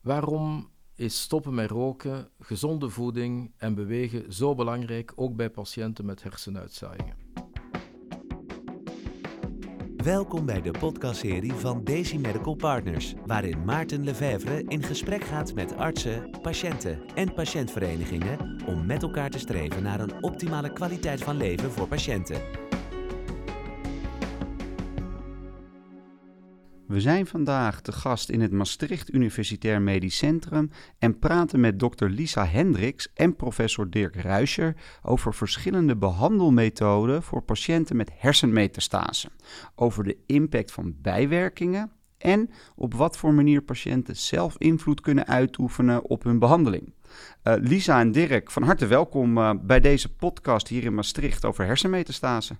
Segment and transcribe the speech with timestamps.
[0.00, 6.22] Waarom is stoppen met roken, gezonde voeding en bewegen zo belangrijk, ook bij patiënten met
[6.22, 7.16] hersenuitzaaiingen?
[9.96, 15.76] Welkom bij de podcastserie van Daisy Medical Partners, waarin Maarten Lefevre in gesprek gaat met
[15.76, 21.70] artsen, patiënten en patiëntverenigingen om met elkaar te streven naar een optimale kwaliteit van leven
[21.70, 22.69] voor patiënten.
[26.90, 32.10] We zijn vandaag te gast in het Maastricht Universitair Medisch Centrum en praten met dokter
[32.10, 39.28] Lisa Hendricks en professor Dirk Ruischer over verschillende behandelmethoden voor patiënten met hersenmetastase,
[39.74, 46.04] over de impact van bijwerkingen en op wat voor manier patiënten zelf invloed kunnen uitoefenen
[46.04, 46.94] op hun behandeling.
[47.44, 51.64] Uh, Lisa en Dirk, van harte welkom uh, bij deze podcast hier in Maastricht over
[51.64, 52.56] hersenmetastase.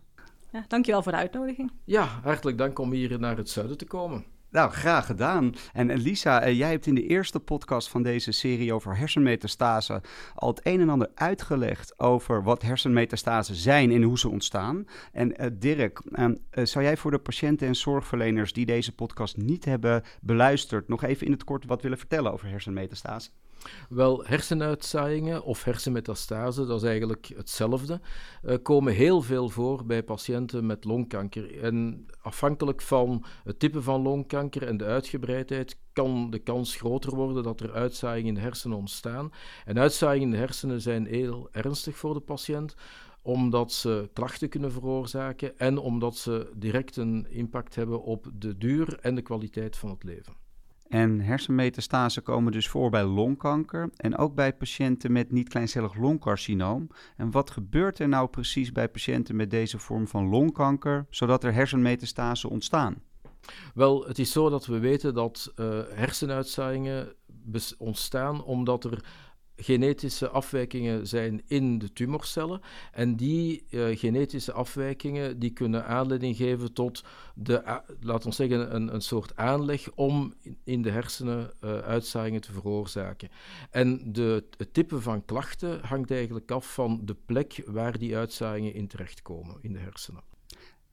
[0.52, 1.72] Ja, dankjewel voor de uitnodiging.
[1.84, 4.24] Ja, hartelijk dank om hier naar het zuiden te komen.
[4.50, 5.54] Nou, graag gedaan.
[5.73, 10.02] En Lisa, eh, jij hebt in de eerste podcast van deze serie over hersenmetastase
[10.34, 14.84] al het een en ander uitgelegd over wat hersenmetastase zijn en hoe ze ontstaan.
[15.12, 19.64] En uh, Dirk, uh, zou jij voor de patiënten en zorgverleners die deze podcast niet
[19.64, 23.30] hebben beluisterd, nog even in het kort wat willen vertellen over hersenmetastase?
[23.89, 28.01] Wel, hersenuitzaaiingen of hersenmetastase, dat is eigenlijk hetzelfde,
[28.45, 31.63] uh, komen heel veel voor bij patiënten met longkanker.
[31.63, 37.43] En afhankelijk van het type van longkanker en de uitgebreidheid kan de kans groter worden
[37.43, 39.33] dat er uitzaaiingen in de hersenen ontstaan.
[39.65, 42.75] En uitzaaiingen in de hersenen zijn heel ernstig voor de patiënt
[43.23, 48.99] omdat ze klachten kunnen veroorzaken en omdat ze direct een impact hebben op de duur
[49.01, 50.35] en de kwaliteit van het leven.
[50.91, 56.88] En hersenmetastase komen dus voor bij longkanker en ook bij patiënten met niet-kleincellig longcarcinoom.
[57.16, 61.52] En wat gebeurt er nou precies bij patiënten met deze vorm van longkanker, zodat er
[61.52, 63.02] hersenmetastase ontstaan?
[63.74, 67.12] Wel, het is zo dat we weten dat uh, hersenuitzaaiingen
[67.78, 69.04] ontstaan omdat er
[69.61, 72.61] genetische afwijkingen zijn in de tumorcellen.
[72.93, 77.04] En die uh, genetische afwijkingen die kunnen aanleiding geven tot
[77.34, 80.34] de, laten we zeggen, een, een soort aanleg om
[80.65, 83.28] in de hersenen uh, uitzaaiingen te veroorzaken.
[83.70, 88.75] En de, het type van klachten hangt eigenlijk af van de plek waar die uitzaaiingen
[88.75, 90.22] in terechtkomen in de hersenen.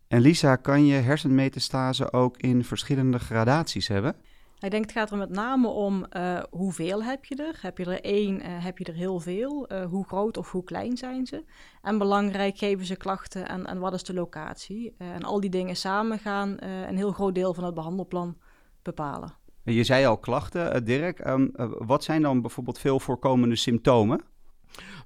[0.08, 4.16] En Lisa, kan je hersenmetastase ook in verschillende gradaties hebben?
[4.60, 7.60] Ik denk het gaat er met name om uh, hoeveel heb je er.
[7.62, 9.72] Heb je er één, uh, heb je er heel veel?
[9.72, 11.44] Uh, hoe groot of hoe klein zijn ze?
[11.82, 14.96] En belangrijk, geven ze klachten en, en wat is de locatie?
[14.98, 18.38] en al die dingen samen gaan een heel groot deel van het behandelplan
[18.82, 19.34] bepalen.
[19.64, 21.28] Je zei al klachten, Dirk.
[21.28, 24.22] Um, wat zijn dan bijvoorbeeld veel voorkomende symptomen?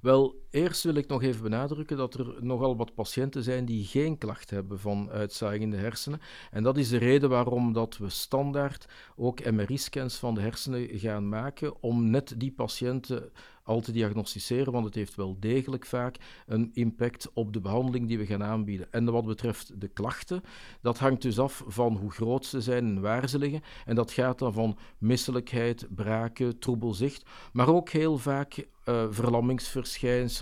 [0.02, 4.18] Wel, eerst wil ik nog even benadrukken dat er nogal wat patiënten zijn die geen
[4.18, 6.20] klacht hebben van uitzaaiing hersenen.
[6.50, 8.86] En dat is de reden waarom dat we standaard
[9.16, 13.32] ook MRI-scans van de hersenen gaan maken om net die patiënten
[13.62, 18.18] al te diagnosticeren, want het heeft wel degelijk vaak een impact op de behandeling die
[18.18, 18.86] we gaan aanbieden.
[18.90, 20.42] En wat betreft de klachten,
[20.80, 23.62] dat hangt dus af van hoe groot ze zijn en waar ze liggen.
[23.84, 30.41] En dat gaat dan van misselijkheid, braken, troebel zicht, maar ook heel vaak uh, verlammingsverschijnselen,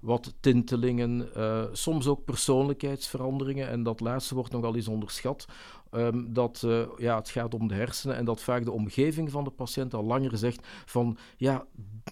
[0.00, 3.68] wat tintelingen, uh, soms ook persoonlijkheidsveranderingen.
[3.68, 5.46] En dat laatste wordt nogal eens onderschat.
[5.92, 9.44] Um, dat uh, ja, het gaat om de hersenen en dat vaak de omgeving van
[9.44, 11.66] de patiënt al langer zegt van ja,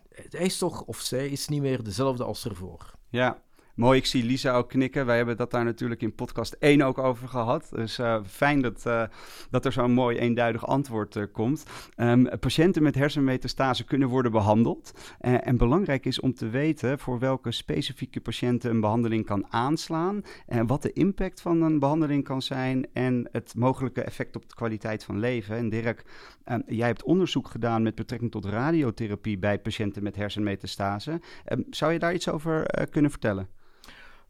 [0.09, 2.91] hij is toch of zij is niet meer dezelfde als ervoor.
[3.09, 3.43] Ja,
[3.79, 5.07] Mooi, ik zie Lisa ook knikken.
[5.07, 7.69] Wij hebben dat daar natuurlijk in podcast 1 ook over gehad.
[7.75, 9.03] Dus uh, fijn dat, uh,
[9.51, 11.63] dat er zo'n mooi eenduidig antwoord uh, komt.
[11.97, 14.93] Um, patiënten met hersenmetastase kunnen worden behandeld.
[15.21, 20.23] en belangrijk is om te weten voor welke specifieke patiënten een behandeling kan aanslaan.
[20.47, 22.87] En wat de impact van een behandeling kan zijn.
[22.93, 25.57] En het mogelijke effect op de kwaliteit van leven.
[25.57, 26.05] En Dirk,
[26.45, 31.21] um, jij hebt onderzoek gedaan met betrekking tot radiotherapie bij patiënten met hersenmetastase.
[31.53, 33.49] Um, zou je daar iets over kunnen vertellen?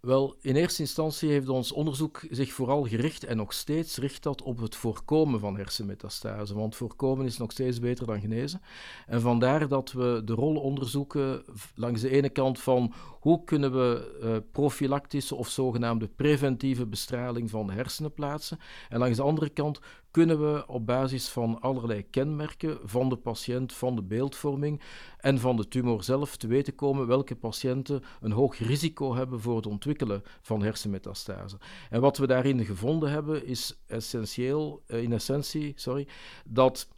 [0.01, 4.43] Wel, in eerste instantie heeft ons onderzoek zich vooral gericht en nog steeds richt dat
[4.43, 6.55] op het voorkomen van hersenmetastase.
[6.55, 8.61] Want voorkomen is nog steeds beter dan genezen.
[9.07, 11.45] En vandaar dat we de rol onderzoeken
[11.75, 17.67] langs de ene kant van hoe kunnen we uh, profilactische of zogenaamde preventieve bestraling van
[17.67, 18.59] de hersenen plaatsen.
[18.89, 23.73] En langs de andere kant kunnen we op basis van allerlei kenmerken van de patiënt,
[23.73, 24.81] van de beeldvorming
[25.19, 29.57] en van de tumor zelf te weten komen welke patiënten een hoog risico hebben voor
[29.57, 31.59] het ontwikkelen van hersenmetastase.
[31.91, 36.09] En wat we daarin gevonden hebben is essentieel, eh, in essentie, sorry,
[36.45, 36.89] dat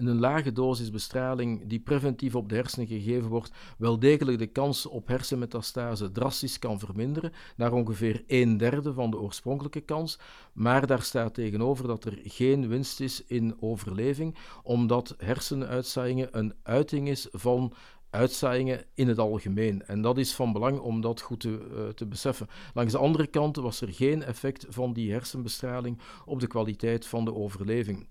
[0.00, 4.46] in een lage dosis bestraling die preventief op de hersenen gegeven wordt, wel degelijk de
[4.46, 10.18] kans op hersenmetastase drastisch kan verminderen, naar ongeveer een derde van de oorspronkelijke kans.
[10.52, 17.08] Maar daar staat tegenover dat er geen winst is in overleving, omdat hersenuitzaaiingen een uiting
[17.08, 17.72] is van
[18.10, 19.82] uitzaaiingen in het algemeen.
[19.86, 22.46] En dat is van belang om dat goed te, uh, te beseffen.
[22.74, 27.24] Langs de andere kant was er geen effect van die hersenbestraling op de kwaliteit van
[27.24, 28.06] de overleving.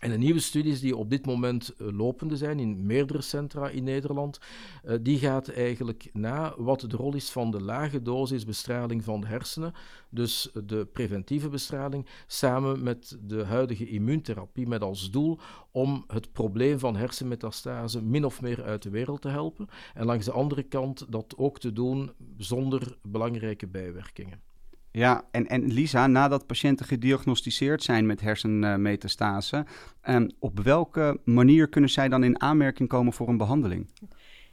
[0.00, 3.84] En de nieuwe studies die op dit moment uh, lopende zijn in meerdere centra in
[3.84, 4.38] Nederland,
[4.84, 9.20] uh, die gaat eigenlijk na wat de rol is van de lage dosis bestraling van
[9.20, 9.72] de hersenen,
[10.10, 15.38] dus de preventieve bestraling, samen met de huidige immuuntherapie, met als doel
[15.70, 19.68] om het probleem van hersenmetastase min of meer uit de wereld te helpen.
[19.94, 24.49] En langs de andere kant dat ook te doen zonder belangrijke bijwerkingen.
[24.92, 29.66] Ja, en, en Lisa, nadat patiënten gediagnosticeerd zijn met hersenmetastase,
[30.08, 33.86] um, op welke manier kunnen zij dan in aanmerking komen voor een behandeling?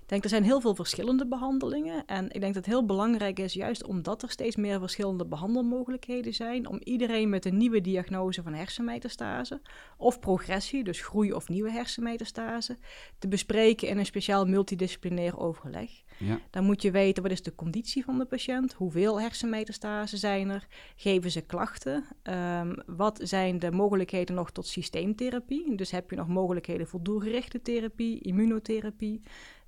[0.07, 2.05] Ik denk er zijn heel veel verschillende behandelingen.
[2.05, 6.33] En ik denk dat het heel belangrijk is, juist omdat er steeds meer verschillende behandelmogelijkheden
[6.33, 9.61] zijn, om iedereen met een nieuwe diagnose van hersenmetastase
[9.97, 12.77] of progressie, dus groei of nieuwe hersenmetastase,
[13.19, 15.89] te bespreken in een speciaal multidisciplinair overleg.
[16.17, 16.39] Ja.
[16.49, 20.67] Dan moet je weten wat is de conditie van de patiënt, hoeveel hersenmetastase zijn er,
[20.95, 25.75] geven ze klachten, um, wat zijn de mogelijkheden nog tot systeemtherapie.
[25.75, 29.21] Dus heb je nog mogelijkheden voor doelgerichte therapie, immunotherapie.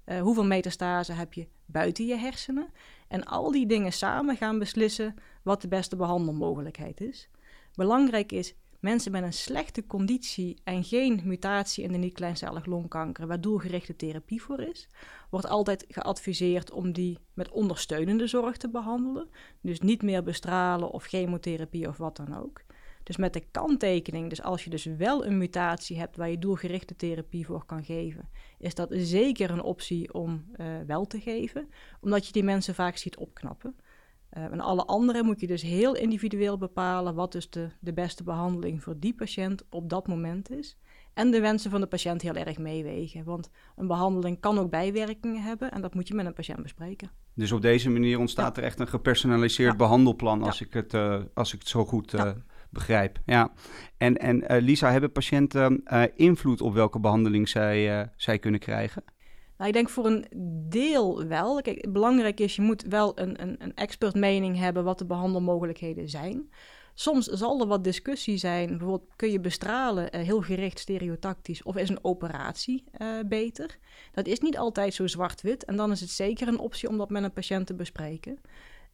[0.09, 2.67] Uh, hoeveel metastase heb je buiten je hersenen?
[3.07, 7.29] En al die dingen samen gaan beslissen wat de beste behandelmogelijkheid is.
[7.73, 13.41] Belangrijk is, mensen met een slechte conditie en geen mutatie in de niet-kleincellig longkanker, waar
[13.41, 14.89] doelgerichte therapie voor is,
[15.29, 19.29] wordt altijd geadviseerd om die met ondersteunende zorg te behandelen.
[19.61, 22.61] Dus niet meer bestralen of chemotherapie of wat dan ook.
[23.09, 26.95] Dus met de kanttekening, dus als je dus wel een mutatie hebt waar je doelgerichte
[26.95, 28.29] therapie voor kan geven,
[28.59, 31.69] is dat zeker een optie om uh, wel te geven,
[32.01, 33.75] omdat je die mensen vaak ziet opknappen.
[34.37, 38.23] Uh, en alle andere moet je dus heel individueel bepalen wat dus de, de beste
[38.23, 40.77] behandeling voor die patiënt op dat moment is.
[41.13, 43.23] En de wensen van de patiënt heel erg meewegen.
[43.23, 47.09] Want een behandeling kan ook bijwerkingen hebben en dat moet je met een patiënt bespreken.
[47.33, 48.61] Dus op deze manier ontstaat ja.
[48.61, 49.77] er echt een gepersonaliseerd ja.
[49.77, 50.65] behandelplan, als, ja.
[50.65, 52.31] ik het, uh, als ik het zo goed uh,
[52.69, 53.19] begrijp.
[53.25, 53.51] Ja.
[53.97, 58.59] En, en uh, Lisa, hebben patiënten uh, invloed op welke behandeling zij, uh, zij kunnen
[58.59, 59.03] krijgen?
[59.57, 60.25] Nou, ik denk voor een
[60.69, 61.61] deel wel.
[61.61, 66.09] Kijk, belangrijk is, je moet wel een, een, een expert mening hebben wat de behandelmogelijkheden
[66.09, 66.49] zijn.
[66.93, 68.67] Soms zal er wat discussie zijn.
[68.67, 72.83] Bijvoorbeeld, kun je bestralen heel gericht stereotactisch of is een operatie
[73.25, 73.77] beter?
[74.11, 77.09] Dat is niet altijd zo zwart-wit en dan is het zeker een optie om dat
[77.09, 78.39] met een patiënt te bespreken.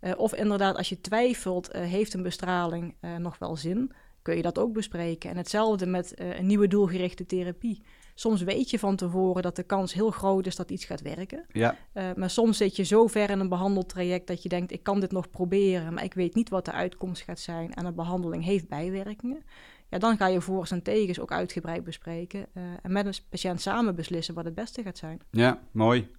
[0.01, 3.91] Uh, of inderdaad, als je twijfelt, heeft een bestraling nog wel zin?
[4.21, 5.29] Kun je dat ook bespreken?
[5.29, 7.83] En hetzelfde met een nieuwe doelgerichte therapie.
[8.13, 11.45] Soms weet je van tevoren dat de kans heel groot is dat iets gaat werken.
[11.51, 11.77] Ja.
[12.15, 15.11] Maar soms zit je zo ver in een behandeltraject dat je denkt: ik kan dit
[15.11, 17.73] nog proberen, maar ik weet niet wat de uitkomst gaat zijn.
[17.73, 19.43] En een behandeling heeft bijwerkingen.
[19.89, 22.45] Ja, dan ga je voor's en tegens ook uitgebreid bespreken.
[22.53, 25.21] Uh, en met een patiënt samen beslissen wat het beste gaat zijn.
[25.31, 26.11] Ja, mooi.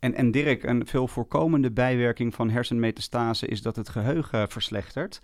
[0.00, 5.20] En, en Dirk, een veel voorkomende bijwerking van hersenmetastase is dat het geheugen verslechtert.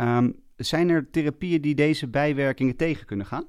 [0.00, 3.44] Um, zijn er therapieën die deze bijwerkingen tegen kunnen gaan?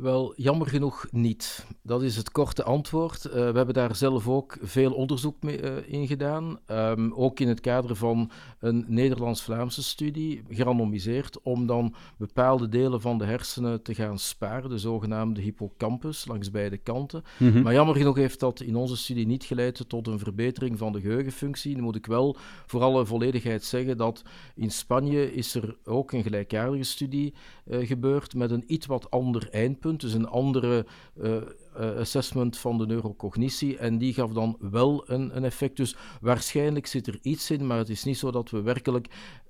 [0.00, 1.66] Wel, jammer genoeg niet.
[1.82, 3.26] Dat is het korte antwoord.
[3.26, 6.58] Uh, we hebben daar zelf ook veel onderzoek mee, uh, in gedaan.
[6.66, 13.18] Um, ook in het kader van een Nederlands-Vlaamse studie, gerandomiseerd, om dan bepaalde delen van
[13.18, 17.22] de hersenen te gaan sparen, de zogenaamde hippocampus, langs beide kanten.
[17.38, 17.62] Mm -hmm.
[17.62, 21.00] Maar jammer genoeg heeft dat in onze studie niet geleid tot een verbetering van de
[21.00, 21.74] geheugenfunctie.
[21.74, 22.36] Dan moet ik wel
[22.66, 24.22] voor alle volledigheid zeggen dat
[24.54, 27.34] in Spanje is er ook een gelijkaardige studie
[27.66, 30.86] uh, gebeurd met een iets wat ander eindpunt dus een andere
[31.22, 31.36] uh,
[31.76, 33.78] assessment van de neurocognitie.
[33.78, 35.76] En die gaf dan wel een, een, effect.
[35.76, 39.08] Dus waarschijnlijk zit er iets in, maar het is niet zo dat we werkelijk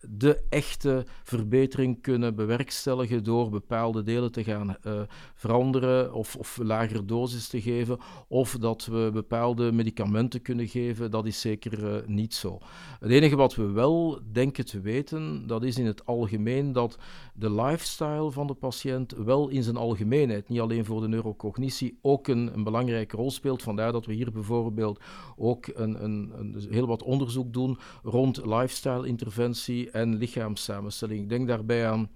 [0.09, 5.01] de echte verbetering kunnen bewerkstelligen door bepaalde delen te gaan uh,
[5.35, 7.99] veranderen of, of lagere dosis te geven.
[8.29, 11.11] Of dat we bepaalde medicamenten kunnen geven.
[11.11, 12.59] Dat is zeker uh, niet zo.
[13.01, 16.99] Het enige wat we wel denken te weten, dat is in het algemeen dat
[17.35, 22.51] de lifestyle van de patiënt wel in zijn algemeenheid, niet alleen voor de neurocognitie, een,
[22.55, 23.63] een belangrijke rol speelt.
[23.63, 25.01] Vandaar dat we hier bijvoorbeeld
[25.37, 31.21] ook een, een, een heel wat onderzoek doen rond lifestyle-interventie en lichaamssamenstelling.
[31.21, 32.09] Ik denk daarbij aan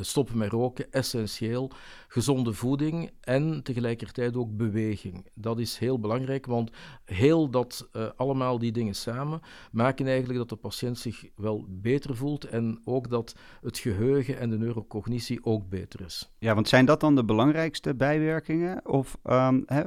[0.00, 1.70] stoppen met roken, essentieel.
[2.08, 5.26] Gezonde voeding en tegelijkertijd ook beweging.
[5.34, 6.70] Dat is heel belangrijk, want
[7.04, 9.40] heel dat, uh, allemaal die dingen samen
[9.72, 14.50] maken eigenlijk dat de patiënt zich wel beter voelt en ook dat het geheugen en
[14.50, 16.32] de neurocognitie ook beter is.
[16.38, 18.86] Ja, want zijn dat dan de belangrijkste bijwerkingen?
[18.86, 19.82] Of um, hè,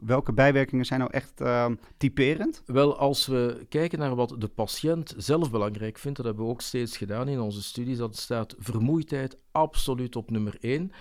[0.00, 2.62] welke bijwerkingen zijn nou echt um, typerend?
[2.66, 6.60] Wel, als we kijken naar wat de patiënt zelf belangrijk vindt, dat hebben we ook
[6.60, 10.92] steeds gedaan in onze studies, dat staat vermoeidheid absoluut op nummer 1.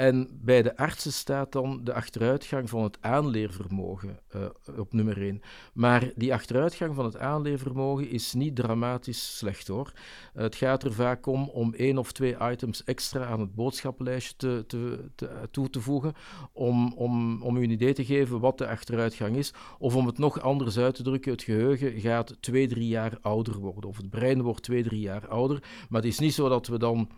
[0.00, 5.40] En bij de artsen staat dan de achteruitgang van het aanleervermogen uh, op nummer 1.
[5.72, 9.92] Maar die achteruitgang van het aanleervermogen is niet dramatisch slecht hoor.
[9.94, 14.36] Uh, het gaat er vaak om om één of twee items extra aan het boodschappenlijstje
[14.36, 16.12] te, te, te, toe te voegen,
[16.52, 19.52] om, om, om u een idee te geven wat de achteruitgang is.
[19.78, 23.58] Of om het nog anders uit te drukken, het geheugen gaat twee, drie jaar ouder
[23.58, 25.62] worden, of het brein wordt twee, drie jaar ouder.
[25.88, 27.10] Maar het is niet zo dat we dan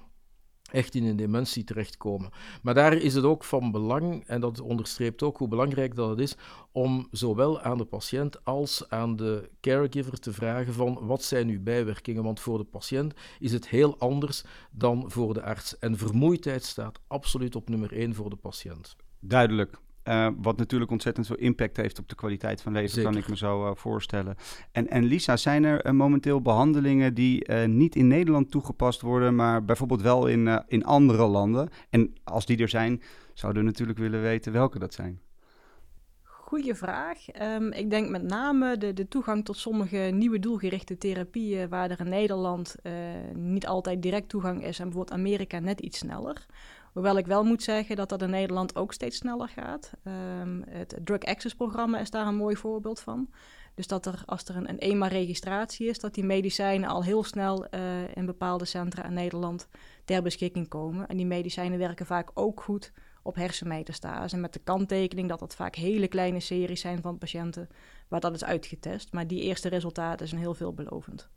[0.73, 2.31] echt in een dementie terechtkomen.
[2.62, 6.19] Maar daar is het ook van belang, en dat onderstreept ook hoe belangrijk dat het
[6.19, 6.37] is,
[6.73, 11.62] om zowel aan de patiënt als aan de caregiver te vragen van wat zijn uw
[11.62, 15.79] bijwerkingen, want voor de patiënt is het heel anders dan voor de arts.
[15.79, 18.97] En vermoeidheid staat absoluut op nummer één voor de patiënt.
[19.21, 19.79] Duidelijk.
[20.09, 23.11] Uh, wat natuurlijk ontzettend veel impact heeft op de kwaliteit van leven, Zeker.
[23.11, 24.37] kan ik me zo uh, voorstellen.
[24.73, 29.64] En, en Lisa, zijn er uh, momenteel behandelingen die niet in Nederland toegepast worden, maar
[29.64, 31.68] bijvoorbeeld wel in, in andere landen?
[31.90, 33.02] En als die er zijn,
[33.35, 35.21] zouden we natuurlijk willen weten welke dat zijn.
[36.23, 37.18] Goeie vraag.
[37.42, 42.00] Um, ik denk met name de, de toegang tot sommige nieuwe doelgerichte therapieën, waar er
[42.00, 42.76] in Nederland
[43.35, 46.47] niet altijd direct toegang is en bijvoorbeeld Amerika net iets sneller.
[46.93, 49.93] Hoewel ik wel moet zeggen dat dat in Nederland ook steeds sneller gaat.
[50.41, 53.31] Um, het Drug Access programma is daar een mooi voorbeeld van.
[53.75, 57.67] Dus dat er, als er een, een EMA-registratie is, dat die medicijnen al heel snel
[57.75, 59.69] uh, in bepaalde centra in Nederland
[60.05, 61.09] ter beschikking komen.
[61.09, 64.35] En die medicijnen werken vaak ook goed op hersenmetastase.
[64.35, 67.69] En met de kanttekening dat dat vaak hele kleine series zijn van patiënten
[68.09, 69.13] waar dat is uitgetest.
[69.13, 71.31] Maar die eerste resultaten zijn heel veelbelovend.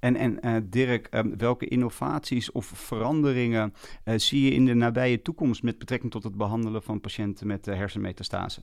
[0.00, 3.74] En, en uh, Dirk, um, welke innovaties of veranderingen
[4.04, 7.66] uh, zie je in de nabije toekomst met betrekking tot het behandelen van patiënten met
[7.66, 8.60] uh, hersenmetastase?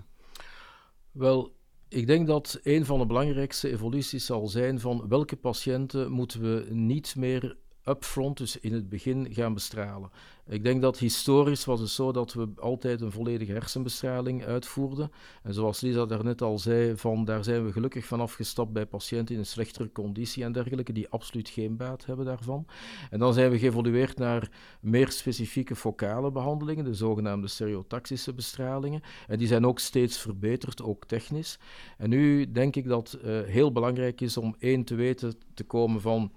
[1.12, 1.56] Wel,
[1.90, 6.68] ik denk dat een van de belangrijkste evoluties zal zijn van welke patiënten moeten we
[6.74, 10.12] niet meer upfront, dus in het begin, gaan bestralen.
[10.48, 15.12] Ik denk dat historisch was het zo dat we altijd een volledige hersenbestraling uitvoerden.
[15.44, 19.34] En zoals Lisa daarnet al zei, van daar zijn we gelukkig van afgestapt bij patiënten
[19.36, 22.66] in een slechtere conditie en dergelijke, die absoluut geen baat hebben daarvan.
[23.10, 29.02] En dan zijn we geëvolueerd naar meer specifieke focale behandelingen, de zogenaamde stereotaxische bestralingen.
[29.28, 31.60] En die zijn ook steeds verbeterd, ook technisch.
[31.98, 35.64] En nu denk ik dat het uh, heel belangrijk is om één te weten te
[35.64, 36.32] komen van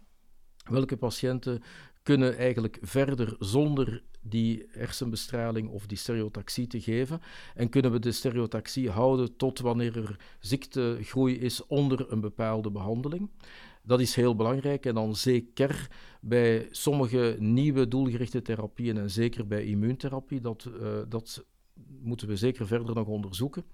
[0.64, 1.62] welke patiënten
[2.02, 7.20] kunnen eigenlijk verder zonder die hersenbestraling of die stereotaxie te geven?
[7.54, 13.30] En kunnen we de stereotaxie houden tot wanneer er ziektegroei is onder een bepaalde behandeling?
[13.82, 15.88] Dat is heel belangrijk en dan zeker
[16.20, 21.44] bij sommige nieuwe doelgerichte therapieën en zeker bij immuuntherapie, dat, uh, dat
[22.00, 23.64] moeten we zeker verder nog onderzoeken.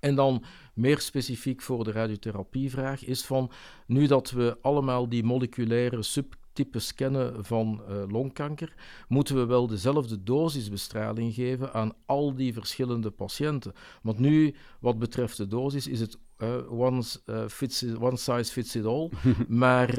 [0.00, 3.50] En dan meer specifiek voor de radiotherapievraag is van,
[3.86, 8.74] nu dat we allemaal die moleculaire subtypes kennen van uh, longkanker,
[9.08, 13.72] moeten we wel dezelfde dosisbestraling geven aan al die verschillende patiënten.
[14.02, 18.52] Want nu, wat betreft de dosis, is het uh, one, uh, fits it, one, size
[18.52, 19.10] fits it all.
[19.48, 19.94] maar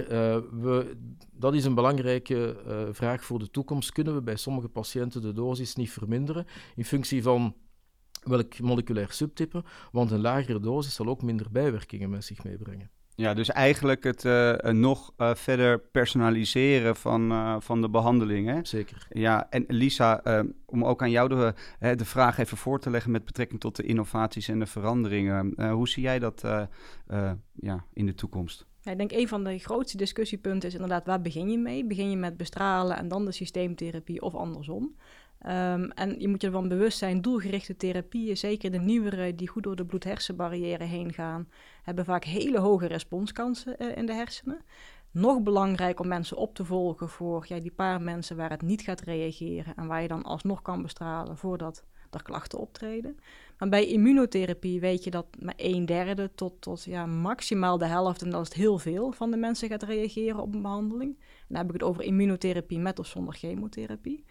[0.52, 0.98] we,
[1.32, 2.56] dat is een belangrijke
[2.92, 3.92] vraag voor de toekomst.
[3.92, 7.56] Kunnen we bij sommige patiënten de dosis niet verminderen in functie van
[8.22, 12.90] welk moleculair subtype, want een lagere dosis zal ook minder bijwerkingen met zich meebrengen.
[13.16, 18.48] Ja, dus eigenlijk het uh, nog uh, verder personaliseren van, uh, van de behandeling.
[18.48, 18.60] Hè?
[18.64, 19.08] Zeker.
[19.10, 20.22] Ja, en Lisa,
[20.66, 21.54] om ook aan jou de,
[21.96, 25.72] de vraag even voor te leggen met betrekking tot de innovaties en de veranderingen.
[25.72, 26.42] hoe zie jij dat
[27.54, 28.66] ja, in de toekomst?
[28.82, 31.86] Ja, ik denk een van de grootste discussiepunten is inderdaad waar begin je mee?
[31.86, 34.96] Begin je met bestralen en dan de systeemtherapie of andersom?
[35.48, 39.64] Um, en je moet je ervan bewust zijn, doelgerichte therapieën, zeker de nieuwere die goed
[39.64, 41.50] door de bloed-hersenbarrière heen gaan,
[41.84, 44.62] hebben vaak hele hoge responskansen uh, in de hersenen.
[45.12, 48.82] Nog belangrijk om mensen op te volgen voor ja, die paar mensen waar het niet
[48.82, 53.18] gaat reageren en waar je dan alsnog kan bestralen voordat er klachten optreden.
[53.58, 58.22] Maar bij immunotherapie weet je dat maar een derde tot, tot ja, maximaal de helft,
[58.22, 61.20] en dat is heel veel, van de mensen gaat reageren op een behandeling.
[61.48, 64.26] Dan heb ik het over immunotherapie met of zonder chemotherapie.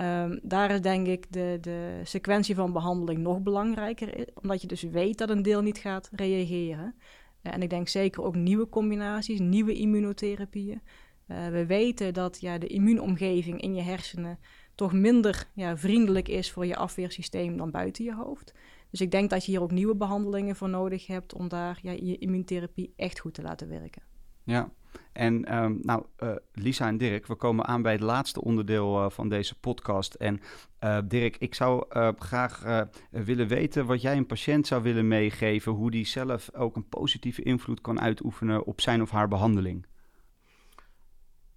[0.00, 4.82] Um, daar is denk ik de, de sequentie van behandeling nog belangrijker, omdat je dus
[4.82, 6.94] weet dat een deel niet gaat reageren.
[7.42, 10.82] Uh, en ik denk zeker ook nieuwe combinaties, nieuwe immunotherapieën.
[11.26, 14.38] Uh, we weten dat ja, de immuunomgeving in je hersenen
[14.74, 18.54] toch minder ja, vriendelijk is voor je afweersysteem dan buiten je hoofd.
[18.90, 21.90] Dus ik denk dat je hier ook nieuwe behandelingen voor nodig hebt om daar ja,
[21.90, 24.02] je immuuntherapie echt goed te laten werken.
[24.46, 24.70] Ja,
[25.12, 29.10] en um, nou, uh, Lisa en Dirk, we komen aan bij het laatste onderdeel uh,
[29.10, 30.14] van deze podcast.
[30.14, 30.40] En
[30.80, 31.84] uh, Dirk, ik zou
[32.18, 36.88] graag willen weten wat jij een patiënt zou willen meegeven, hoe die zelf ook een
[36.88, 39.86] positieve invloed kan uitoefenen op zijn of haar behandeling.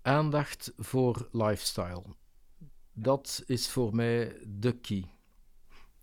[0.02, 2.04] Aandacht voor lifestyle.
[2.94, 5.04] Dat is voor mij de key.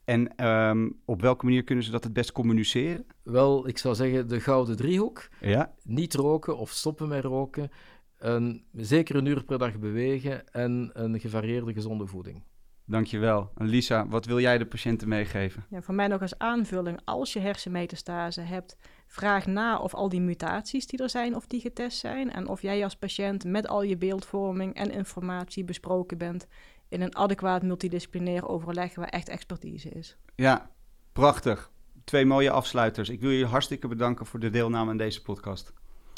[0.07, 3.07] En um, op welke manier kunnen ze dat het best communiceren?
[3.23, 5.29] Wel, ik zou zeggen de gouden driehoek.
[5.41, 5.75] Ja.
[5.83, 7.71] Niet roken of stoppen met roken.
[8.19, 12.43] Een, zeker een uur per dag bewegen en een gevarieerde gezonde voeding.
[12.85, 13.51] Dankjewel.
[13.57, 15.65] En Lisa, wat wil jij de patiënten meegeven?
[15.71, 20.21] Ja, voor mij nog als aanvulling, als je hersenmetastase hebt, vraag na of al die
[20.21, 22.33] mutaties die er zijn, of die getest zijn.
[22.33, 26.47] En of jij als patiënt met al je beeldvorming en informatie besproken bent
[26.89, 30.17] in een adequaat multidisciplinair overleg waar echt expertise is.
[30.35, 30.71] Ja,
[31.13, 31.71] prachtig.
[32.05, 33.09] Twee mooie afsluiters.
[33.09, 35.73] Ik wil je hartstikke bedanken voor de deelname aan deze podcast.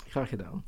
[0.06, 0.64] Graag gedaan.